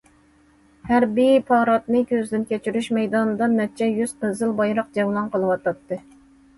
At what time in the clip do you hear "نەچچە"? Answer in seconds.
3.55-3.93